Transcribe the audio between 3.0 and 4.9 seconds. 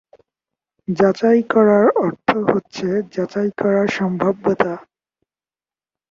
যাচাই করার সম্ভাব্যতা।